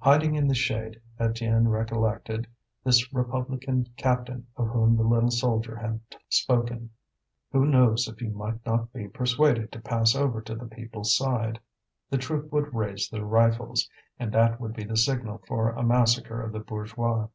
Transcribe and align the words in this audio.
Hiding 0.00 0.34
in 0.34 0.48
the 0.48 0.56
shade, 0.56 1.00
Étienne 1.20 1.68
recollected 1.70 2.48
this 2.82 3.12
republican 3.14 3.86
captain 3.96 4.44
of 4.56 4.66
whom 4.70 4.96
the 4.96 5.04
little 5.04 5.30
soldier 5.30 5.76
had 5.76 6.00
spoken. 6.28 6.90
Who 7.52 7.64
knows 7.64 8.08
if 8.08 8.18
he 8.18 8.26
might 8.26 8.66
not 8.66 8.92
be 8.92 9.06
persuaded 9.06 9.70
to 9.70 9.80
pass 9.80 10.16
over 10.16 10.40
to 10.42 10.56
the 10.56 10.66
people's 10.66 11.16
side! 11.16 11.60
The 12.10 12.18
troop 12.18 12.50
would 12.52 12.74
raise 12.74 13.08
their 13.08 13.24
rifles, 13.24 13.88
and 14.18 14.32
that 14.32 14.60
would 14.60 14.72
be 14.74 14.82
the 14.82 14.96
signal 14.96 15.42
for 15.46 15.70
a 15.70 15.84
massacre 15.84 16.42
of 16.42 16.50
the 16.50 16.58
bourgeois. 16.58 17.28